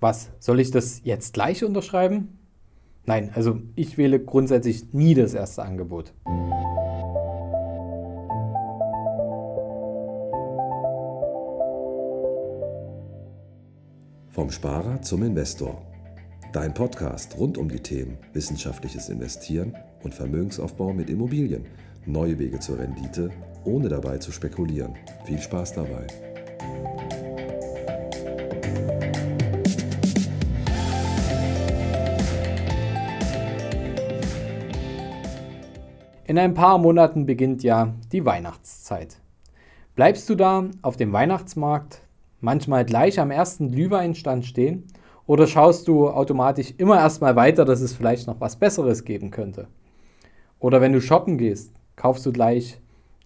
[0.00, 2.38] Was, soll ich das jetzt gleich unterschreiben?
[3.04, 6.14] Nein, also ich wähle grundsätzlich nie das erste Angebot.
[14.28, 15.82] Vom Sparer zum Investor.
[16.54, 21.66] Dein Podcast rund um die Themen wissenschaftliches Investieren und Vermögensaufbau mit Immobilien.
[22.06, 23.30] Neue Wege zur Rendite,
[23.64, 24.94] ohne dabei zu spekulieren.
[25.26, 26.06] Viel Spaß dabei.
[36.30, 39.18] In ein paar Monaten beginnt ja die Weihnachtszeit.
[39.96, 42.02] Bleibst du da auf dem Weihnachtsmarkt
[42.40, 44.84] manchmal gleich am ersten Glühweinstand stehen
[45.26, 49.66] oder schaust du automatisch immer erstmal weiter, dass es vielleicht noch was Besseres geben könnte?
[50.60, 52.80] Oder wenn du shoppen gehst, kaufst du gleich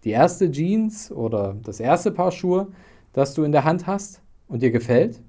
[0.04, 2.68] die erste Jeans oder das erste Paar Schuhe,
[3.12, 5.20] das du in der Hand hast und dir gefällt?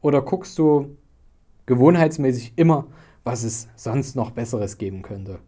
[0.00, 0.96] Oder guckst du
[1.66, 2.86] gewohnheitsmäßig immer,
[3.24, 5.40] was es sonst noch Besseres geben könnte?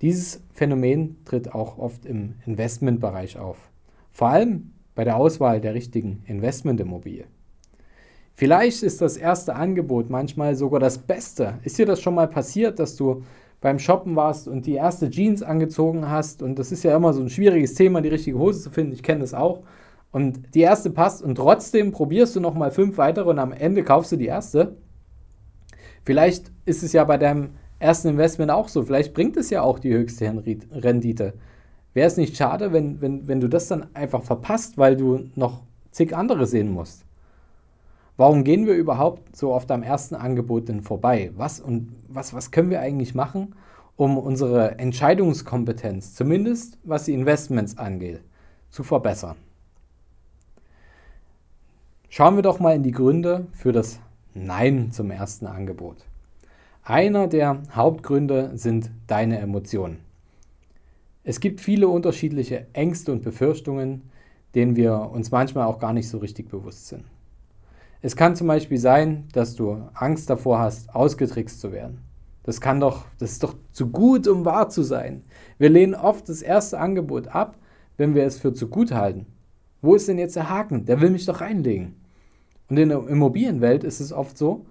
[0.00, 3.56] Dieses Phänomen tritt auch oft im Investmentbereich auf.
[4.12, 7.26] Vor allem bei der Auswahl der richtigen Investmentimmobilie.
[8.34, 11.58] Vielleicht ist das erste Angebot manchmal sogar das Beste.
[11.64, 13.24] Ist dir das schon mal passiert, dass du
[13.60, 16.42] beim Shoppen warst und die erste Jeans angezogen hast?
[16.42, 18.92] Und das ist ja immer so ein schwieriges Thema, die richtige Hose zu finden.
[18.92, 19.64] Ich kenne das auch.
[20.12, 24.12] Und die erste passt und trotzdem probierst du nochmal fünf weitere und am Ende kaufst
[24.12, 24.76] du die erste.
[26.04, 28.82] Vielleicht ist es ja bei deinem ersten Investment auch so.
[28.82, 31.34] Vielleicht bringt es ja auch die höchste Rendite.
[31.94, 35.62] Wäre es nicht schade, wenn, wenn, wenn du das dann einfach verpasst, weil du noch
[35.90, 37.04] zig andere sehen musst?
[38.16, 41.30] Warum gehen wir überhaupt so oft am ersten Angebot denn vorbei?
[41.36, 43.54] Was und was, was können wir eigentlich machen,
[43.96, 48.20] um unsere Entscheidungskompetenz, zumindest was die Investments angeht,
[48.70, 49.36] zu verbessern?
[52.08, 54.00] Schauen wir doch mal in die Gründe für das
[54.34, 56.04] Nein zum ersten Angebot.
[56.88, 59.98] Einer der Hauptgründe sind deine Emotionen.
[61.22, 64.08] Es gibt viele unterschiedliche Ängste und Befürchtungen,
[64.54, 67.04] denen wir uns manchmal auch gar nicht so richtig bewusst sind.
[68.00, 71.98] Es kann zum Beispiel sein, dass du Angst davor hast, ausgetrickst zu werden.
[72.44, 75.24] Das kann doch, das ist doch zu gut, um wahr zu sein.
[75.58, 77.58] Wir lehnen oft das erste Angebot ab,
[77.98, 79.26] wenn wir es für zu gut halten.
[79.82, 80.86] Wo ist denn jetzt der Haken?
[80.86, 81.96] Der will mich doch reinlegen.
[82.70, 84.64] Und in der Immobilienwelt ist es oft so,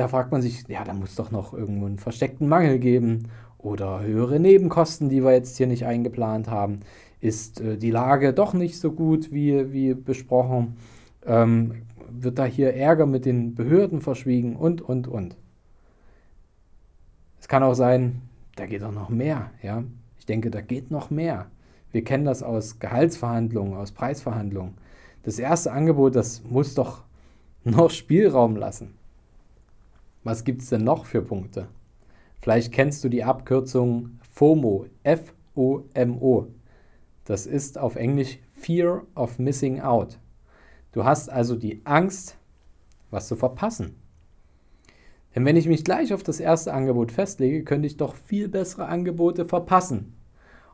[0.00, 3.28] da fragt man sich, ja, da muss doch noch irgendwo einen versteckten Mangel geben
[3.58, 6.80] oder höhere Nebenkosten, die wir jetzt hier nicht eingeplant haben.
[7.20, 10.78] Ist äh, die Lage doch nicht so gut wie, wie besprochen?
[11.26, 15.36] Ähm, wird da hier Ärger mit den Behörden verschwiegen und, und, und.
[17.38, 18.22] Es kann auch sein,
[18.56, 19.50] da geht doch noch mehr.
[19.62, 19.84] Ja?
[20.18, 21.50] Ich denke, da geht noch mehr.
[21.92, 24.78] Wir kennen das aus Gehaltsverhandlungen, aus Preisverhandlungen.
[25.24, 27.04] Das erste Angebot, das muss doch
[27.64, 28.94] noch Spielraum lassen.
[30.22, 31.68] Was gibt es denn noch für Punkte?
[32.40, 36.46] Vielleicht kennst du die Abkürzung FOMO, F-O-M-O.
[37.24, 40.18] Das ist auf Englisch Fear of Missing Out.
[40.92, 42.36] Du hast also die Angst,
[43.10, 43.96] was zu verpassen.
[45.34, 48.86] Denn wenn ich mich gleich auf das erste Angebot festlege, könnte ich doch viel bessere
[48.86, 50.14] Angebote verpassen.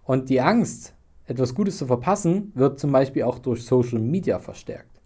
[0.02, 0.94] Und die Angst,
[1.26, 5.00] etwas Gutes zu verpassen, wird zum Beispiel auch durch Social Media verstärkt.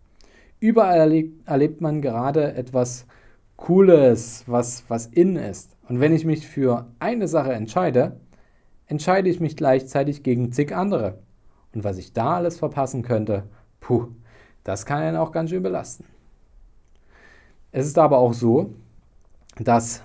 [0.60, 3.06] Überall erlebt, erlebt man gerade etwas
[3.60, 5.76] Cooles, was, was in ist.
[5.86, 8.18] Und wenn ich mich für eine Sache entscheide,
[8.86, 11.18] entscheide ich mich gleichzeitig gegen zig andere.
[11.74, 13.44] Und was ich da alles verpassen könnte,
[13.78, 14.08] puh,
[14.64, 16.04] das kann einen auch ganz schön belasten.
[17.70, 18.74] Es ist aber auch so,
[19.58, 20.02] dass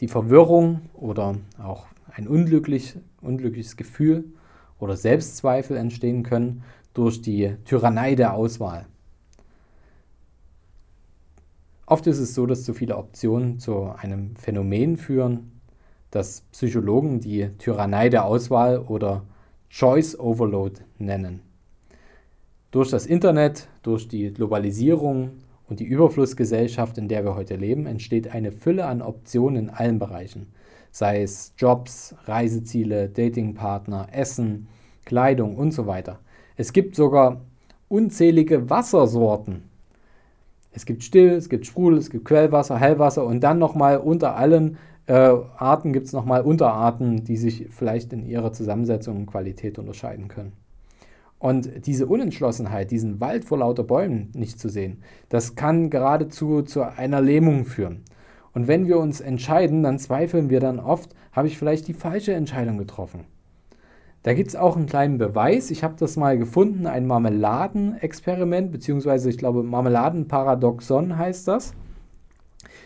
[0.00, 4.24] die Verwirrung oder auch ein unglücklich, unglückliches Gefühl
[4.78, 6.62] oder Selbstzweifel entstehen können
[6.94, 8.86] durch die Tyrannei der Auswahl.
[11.90, 15.52] Oft ist es so, dass zu viele Optionen zu einem Phänomen führen,
[16.10, 19.24] das Psychologen die Tyrannei der Auswahl oder
[19.70, 21.40] Choice Overload nennen.
[22.72, 25.30] Durch das Internet, durch die Globalisierung
[25.66, 29.98] und die Überflussgesellschaft, in der wir heute leben, entsteht eine Fülle an Optionen in allen
[29.98, 30.52] Bereichen,
[30.90, 34.68] sei es Jobs, Reiseziele, Datingpartner, Essen,
[35.06, 36.20] Kleidung und so weiter.
[36.54, 37.40] Es gibt sogar
[37.88, 39.67] unzählige Wassersorten,
[40.78, 44.76] es gibt Still, es gibt Sprudel, es gibt Quellwasser, Hellwasser und dann nochmal unter allen
[45.06, 45.12] äh,
[45.56, 50.52] Arten gibt es nochmal Unterarten, die sich vielleicht in ihrer Zusammensetzung und Qualität unterscheiden können.
[51.40, 56.82] Und diese Unentschlossenheit, diesen Wald vor lauter Bäumen nicht zu sehen, das kann geradezu zu
[56.82, 58.04] einer Lähmung führen.
[58.52, 62.34] Und wenn wir uns entscheiden, dann zweifeln wir dann oft, habe ich vielleicht die falsche
[62.34, 63.24] Entscheidung getroffen.
[64.28, 65.70] Da gibt es auch einen kleinen Beweis.
[65.70, 71.72] Ich habe das mal gefunden, ein Marmeladenexperiment, beziehungsweise ich glaube Marmeladenparadoxon heißt das.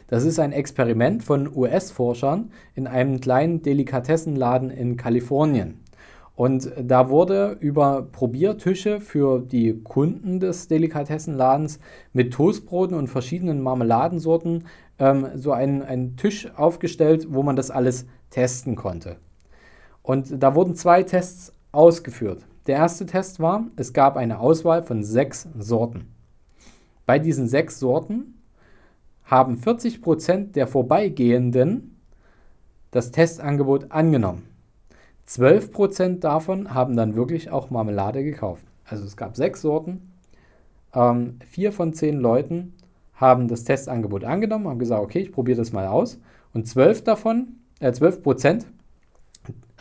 [0.06, 5.80] Das ist ein Experiment von US-Forschern in einem kleinen Delikatessenladen in Kalifornien.
[6.36, 11.80] Und da wurde über Probiertische für die Kunden des Delikatessenladens
[12.12, 14.68] mit Toastbroten und verschiedenen Marmeladensorten
[15.00, 19.16] ähm, so ein, ein Tisch aufgestellt, wo man das alles testen konnte.
[20.02, 22.44] Und da wurden zwei Tests ausgeführt.
[22.66, 26.06] Der erste Test war, es gab eine Auswahl von sechs Sorten.
[27.06, 28.38] Bei diesen sechs Sorten
[29.24, 31.96] haben 40% der Vorbeigehenden
[32.90, 34.46] das Testangebot angenommen.
[35.28, 38.64] 12% davon haben dann wirklich auch Marmelade gekauft.
[38.84, 40.12] Also es gab sechs Sorten.
[40.94, 42.74] Ähm, vier von zehn Leuten
[43.14, 46.20] haben das Testangebot angenommen, haben gesagt, okay, ich probiere das mal aus.
[46.52, 48.66] Und 12 davon, äh, 12 Prozent,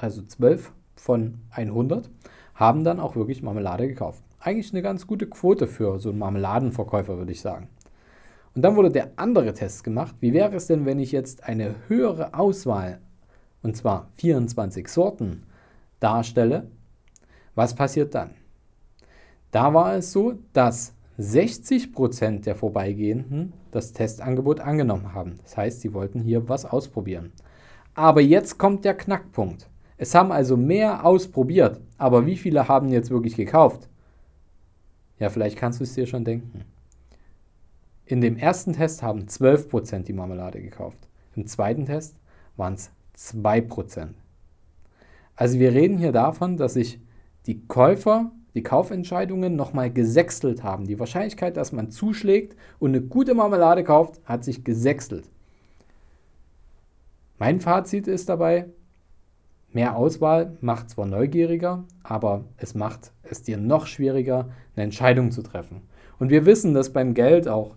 [0.02, 2.10] also 12 von 100,
[2.56, 4.24] haben dann auch wirklich Marmelade gekauft.
[4.40, 7.70] Eigentlich eine ganz gute Quote für so einen Marmeladenverkäufer, würde ich sagen.
[8.54, 10.16] Und dann wurde der andere Test gemacht.
[10.20, 13.00] Wie wäre es denn, wenn ich jetzt eine höhere Auswahl,
[13.64, 15.44] und zwar 24 Sorten,
[16.00, 16.70] darstelle?
[17.56, 18.32] Was passiert dann?
[19.52, 25.40] Da war es so, dass 60% der Vorbeigehenden das Testangebot angenommen haben.
[25.44, 27.32] Das heißt, sie wollten hier was ausprobieren.
[27.94, 29.70] Aber jetzt kommt der Knackpunkt.
[30.02, 33.88] Es haben also mehr ausprobiert, aber wie viele haben jetzt wirklich gekauft?
[35.20, 36.66] Ja, vielleicht kannst du es dir schon denken.
[38.06, 40.98] In dem ersten Test haben 12% die Marmelade gekauft.
[41.36, 42.16] Im zweiten Test
[42.58, 44.08] waren es 2%.
[45.36, 47.00] Also wir reden hier davon, dass sich
[47.46, 50.88] die Käufer die Kaufentscheidungen nochmal gesechselt haben.
[50.88, 55.30] Die Wahrscheinlichkeit, dass man zuschlägt und eine gute Marmelade kauft, hat sich gesechselt.
[57.38, 58.66] Mein Fazit ist dabei,
[59.74, 65.42] Mehr Auswahl macht zwar neugieriger, aber es macht es dir noch schwieriger, eine Entscheidung zu
[65.42, 65.84] treffen.
[66.20, 67.76] Und wir wissen, dass beim Geld auch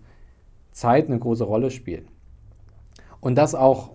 [0.73, 2.07] Zeit eine große Rolle spielt.
[3.21, 3.93] Und das auch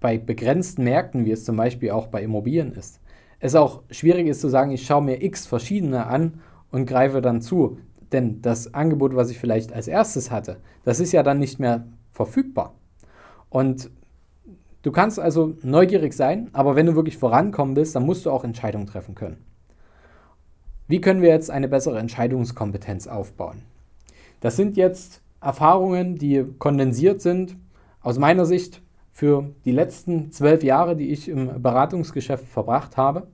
[0.00, 3.00] bei begrenzten Märkten, wie es zum Beispiel auch bei Immobilien ist.
[3.38, 6.40] Es auch schwierig ist zu sagen, ich schaue mir x verschiedene an
[6.70, 7.78] und greife dann zu.
[8.12, 11.86] Denn das Angebot, was ich vielleicht als erstes hatte, das ist ja dann nicht mehr
[12.10, 12.74] verfügbar.
[13.48, 13.90] Und
[14.82, 18.44] Du kannst also neugierig sein, aber wenn du wirklich vorankommen willst, dann musst du auch
[18.44, 19.44] Entscheidungen treffen können.
[20.88, 23.62] Wie können wir jetzt eine bessere Entscheidungskompetenz aufbauen?
[24.40, 27.56] Das sind jetzt Erfahrungen, die kondensiert sind
[28.00, 28.82] aus meiner Sicht
[29.12, 33.26] für die letzten zwölf Jahre, die ich im Beratungsgeschäft verbracht habe.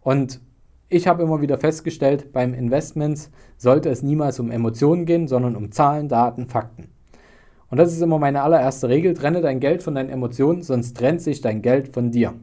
[0.00, 0.40] Und
[0.88, 5.72] ich habe immer wieder festgestellt, beim Investments sollte es niemals um Emotionen gehen, sondern um
[5.72, 6.93] Zahlen, Daten, Fakten.
[7.74, 9.14] Und das ist immer meine allererste Regel.
[9.14, 12.34] Trenne dein Geld von deinen Emotionen, sonst trennt sich dein Geld von dir.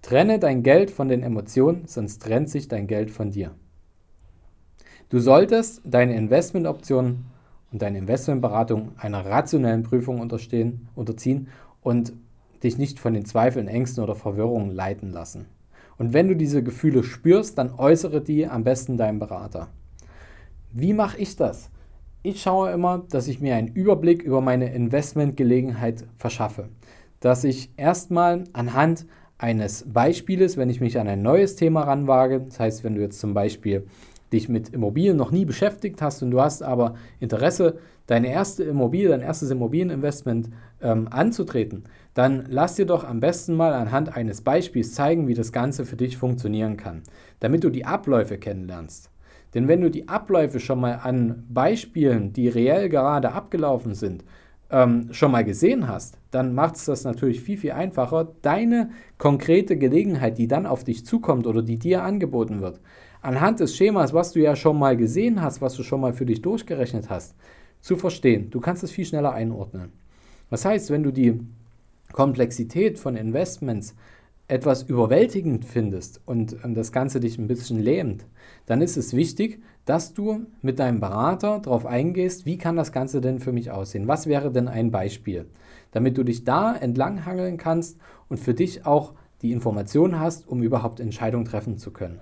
[0.00, 3.50] Trenne dein Geld von den Emotionen, sonst trennt sich dein Geld von dir.
[5.10, 7.26] Du solltest deine Investmentoptionen
[7.70, 11.48] und deine Investmentberatung einer rationellen Prüfung unterziehen
[11.82, 12.14] und
[12.62, 15.44] dich nicht von den Zweifeln, Ängsten oder Verwirrungen leiten lassen.
[15.98, 19.68] Und wenn du diese Gefühle spürst, dann äußere die am besten deinem Berater.
[20.72, 21.68] Wie mache ich das?
[22.28, 26.70] Ich schaue immer, dass ich mir einen Überblick über meine Investmentgelegenheit verschaffe.
[27.20, 29.06] Dass ich erstmal anhand
[29.38, 33.20] eines Beispieles, wenn ich mich an ein neues Thema ranwage, das heißt, wenn du jetzt
[33.20, 33.86] zum Beispiel
[34.32, 37.78] dich mit Immobilien noch nie beschäftigt hast und du hast aber Interesse,
[38.08, 40.50] deine erste Immobilie, dein erstes Immobilieninvestment
[40.82, 45.52] ähm, anzutreten, dann lass dir doch am besten mal anhand eines Beispiels zeigen, wie das
[45.52, 47.04] Ganze für dich funktionieren kann,
[47.38, 49.10] damit du die Abläufe kennenlernst.
[49.56, 54.22] Denn wenn du die Abläufe schon mal an Beispielen, die reell gerade abgelaufen sind,
[54.68, 59.78] ähm, schon mal gesehen hast, dann macht es das natürlich viel, viel einfacher, deine konkrete
[59.78, 62.82] Gelegenheit, die dann auf dich zukommt oder die dir angeboten wird,
[63.22, 66.26] anhand des Schemas, was du ja schon mal gesehen hast, was du schon mal für
[66.26, 67.34] dich durchgerechnet hast,
[67.80, 68.50] zu verstehen.
[68.50, 69.90] Du kannst es viel schneller einordnen.
[70.50, 71.40] Das heißt, wenn du die
[72.12, 73.94] Komplexität von Investments
[74.48, 78.26] etwas überwältigend findest und ähm, das Ganze dich ein bisschen lähmt,
[78.66, 83.20] dann ist es wichtig, dass du mit deinem Berater darauf eingehst, wie kann das Ganze
[83.20, 84.08] denn für mich aussehen?
[84.08, 85.46] Was wäre denn ein Beispiel?
[85.92, 87.98] Damit du dich da entlanghangeln kannst
[88.28, 92.20] und für dich auch die Information hast, um überhaupt Entscheidungen treffen zu können.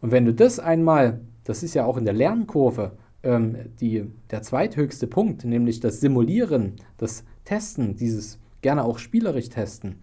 [0.00, 4.42] Und wenn du das einmal, das ist ja auch in der Lernkurve ähm, die, der
[4.42, 9.96] zweithöchste Punkt, nämlich das Simulieren, das Testen, dieses gerne auch spielerisch testen,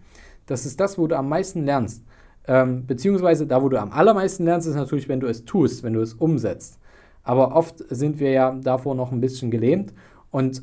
[0.50, 2.02] das ist das, wo du am meisten lernst.
[2.48, 5.92] Ähm, beziehungsweise da, wo du am allermeisten lernst, ist natürlich, wenn du es tust, wenn
[5.92, 6.80] du es umsetzt.
[7.22, 9.92] Aber oft sind wir ja davor noch ein bisschen gelähmt
[10.32, 10.62] und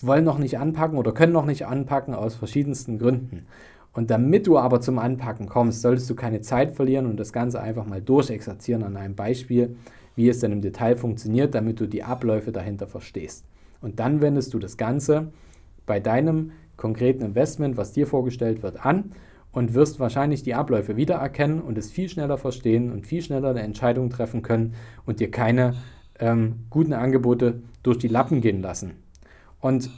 [0.00, 3.46] wollen noch nicht anpacken oder können noch nicht anpacken aus verschiedensten Gründen.
[3.92, 7.60] Und damit du aber zum Anpacken kommst, solltest du keine Zeit verlieren und das Ganze
[7.60, 9.76] einfach mal durchexerzieren an einem Beispiel,
[10.14, 13.44] wie es dann im Detail funktioniert, damit du die Abläufe dahinter verstehst.
[13.82, 15.32] Und dann wendest du das Ganze
[15.84, 19.12] bei deinem konkreten Investment, was dir vorgestellt wird, an
[19.52, 23.62] und wirst wahrscheinlich die Abläufe wiedererkennen und es viel schneller verstehen und viel schneller eine
[23.62, 24.74] Entscheidung treffen können
[25.06, 25.74] und dir keine
[26.18, 28.92] ähm, guten Angebote durch die Lappen gehen lassen.
[29.60, 29.90] Und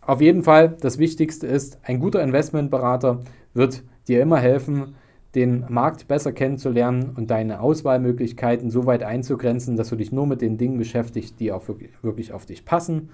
[0.00, 3.20] auf jeden Fall, das Wichtigste ist, ein guter Investmentberater
[3.54, 4.94] wird dir immer helfen,
[5.34, 10.40] den Markt besser kennenzulernen und deine Auswahlmöglichkeiten so weit einzugrenzen, dass du dich nur mit
[10.40, 11.64] den Dingen beschäftigst, die auch
[12.02, 13.10] wirklich auf dich passen.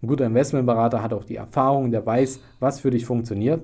[0.00, 3.62] Ein guter Investmentberater hat auch die Erfahrung, der weiß, was für dich funktioniert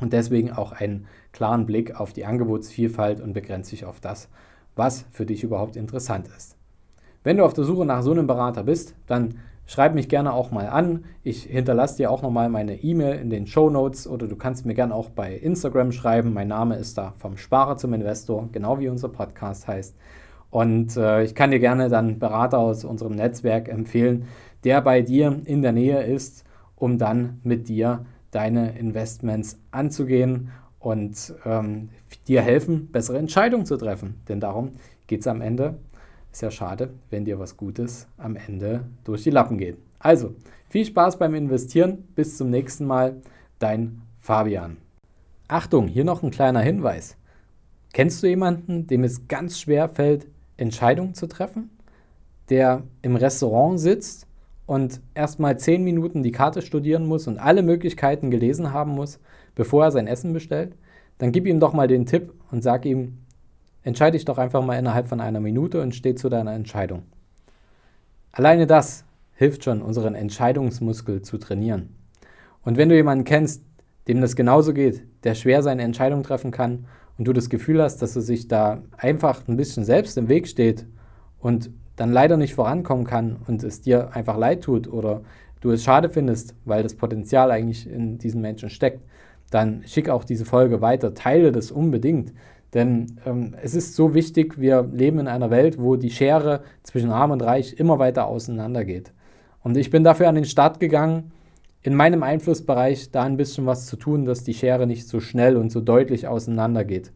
[0.00, 4.28] und deswegen auch einen klaren Blick auf die Angebotsvielfalt und begrenzt sich auf das,
[4.74, 6.56] was für dich überhaupt interessant ist.
[7.22, 10.50] Wenn du auf der Suche nach so einem Berater bist, dann schreib mich gerne auch
[10.50, 11.04] mal an.
[11.22, 14.74] Ich hinterlasse dir auch nochmal meine E-Mail in den Show Notes oder du kannst mir
[14.74, 16.32] gerne auch bei Instagram schreiben.
[16.32, 19.94] Mein Name ist da vom Sparer zum Investor, genau wie unser Podcast heißt.
[20.50, 24.26] Und äh, ich kann dir gerne dann Berater aus unserem Netzwerk empfehlen,
[24.64, 26.44] der bei dir in der Nähe ist,
[26.76, 31.90] um dann mit dir deine Investments anzugehen und ähm,
[32.26, 34.20] dir helfen, bessere Entscheidungen zu treffen.
[34.28, 34.72] Denn darum
[35.06, 35.78] geht es am Ende
[36.32, 39.76] ist ja schade, wenn dir was Gutes am Ende durch die Lappen geht.
[39.98, 40.34] Also,
[40.70, 42.08] viel Spaß beim Investieren.
[42.14, 43.20] Bis zum nächsten Mal.
[43.58, 44.78] Dein Fabian.
[45.46, 47.16] Achtung, hier noch ein kleiner Hinweis.
[47.92, 50.26] Kennst du jemanden, dem es ganz schwer fällt,
[50.56, 51.70] Entscheidungen zu treffen?
[52.48, 54.26] Der im Restaurant sitzt
[54.72, 59.20] und erstmal zehn Minuten die Karte studieren muss und alle Möglichkeiten gelesen haben muss,
[59.54, 60.74] bevor er sein Essen bestellt?
[61.18, 63.18] Dann gib ihm doch mal den Tipp und sag ihm,
[63.84, 67.02] Entscheide dich doch einfach mal innerhalb von einer Minute und steh zu deiner Entscheidung.
[68.30, 71.96] Alleine das hilft schon, unseren Entscheidungsmuskel zu trainieren.
[72.62, 73.64] Und wenn du jemanden kennst,
[74.06, 76.86] dem das genauso geht, der schwer seine Entscheidung treffen kann
[77.18, 80.46] und du das Gefühl hast, dass er sich da einfach ein bisschen selbst im Weg
[80.46, 80.86] steht
[81.40, 81.70] und
[82.02, 85.22] dann leider nicht vorankommen kann und es dir einfach leid tut oder
[85.60, 89.02] du es schade findest, weil das Potenzial eigentlich in diesen Menschen steckt,
[89.52, 92.32] dann schick auch diese Folge weiter, teile das unbedingt.
[92.74, 97.10] Denn ähm, es ist so wichtig, wir leben in einer Welt, wo die Schere zwischen
[97.10, 99.12] Arm und Reich immer weiter auseinandergeht.
[99.62, 101.30] Und ich bin dafür an den Start gegangen,
[101.82, 105.56] in meinem Einflussbereich da ein bisschen was zu tun, dass die Schere nicht so schnell
[105.56, 107.12] und so deutlich auseinandergeht.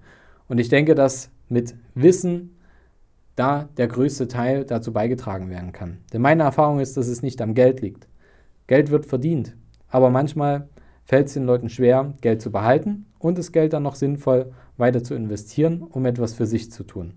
[0.47, 2.56] Und ich denke, dass mit Wissen
[3.37, 5.99] da der größte Teil dazu beigetragen werden kann.
[6.13, 8.09] Denn meine Erfahrung ist, dass es nicht am Geld liegt.
[8.67, 9.55] Geld wird verdient,
[9.89, 10.69] aber manchmal
[11.05, 15.03] fällt es den Leuten schwer, Geld zu behalten und das Geld dann noch sinnvoll weiter
[15.03, 17.15] zu investieren, um etwas für sich zu tun.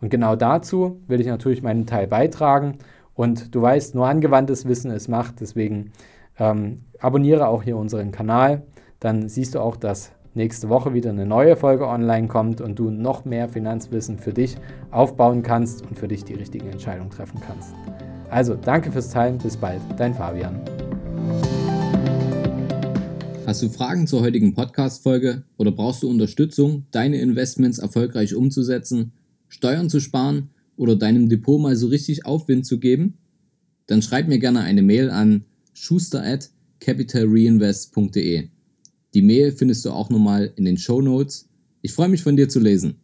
[0.00, 2.78] Und genau dazu will ich natürlich meinen Teil beitragen.
[3.14, 5.40] Und du weißt, nur angewandtes Wissen ist Macht.
[5.40, 5.92] Deswegen
[6.38, 8.62] ähm, abonniere auch hier unseren Kanal.
[8.98, 12.90] Dann siehst du auch, dass nächste Woche wieder eine neue Folge online kommt und du
[12.90, 14.56] noch mehr Finanzwissen für dich
[14.90, 17.74] aufbauen kannst und für dich die richtigen Entscheidungen treffen kannst.
[18.30, 19.38] Also danke fürs Teilen.
[19.38, 19.80] Bis bald.
[19.96, 20.60] Dein Fabian.
[23.46, 29.12] Hast du Fragen zur heutigen Podcast-Folge oder brauchst du Unterstützung, deine Investments erfolgreich umzusetzen,
[29.48, 33.14] Steuern zu sparen oder deinem Depot mal so richtig Aufwind zu geben?
[33.86, 38.50] Dann schreib mir gerne eine Mail an schuster at capitalreinvest.de.
[39.14, 41.48] Die Mail findest du auch nochmal in den Show Notes.
[41.82, 43.00] Ich freue mich von dir zu lesen.